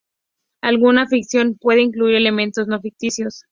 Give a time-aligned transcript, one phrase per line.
[0.63, 3.43] Alguna ficción puede incluir elementos no ficticios.